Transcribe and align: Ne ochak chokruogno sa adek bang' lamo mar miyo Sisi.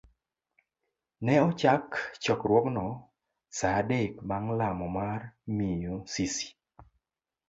Ne 1.25 1.33
ochak 1.47 1.87
chokruogno 2.23 2.85
sa 3.57 3.67
adek 3.81 4.13
bang' 4.29 4.51
lamo 4.59 4.87
mar 4.97 5.19
miyo 5.57 5.95
Sisi. 6.13 6.47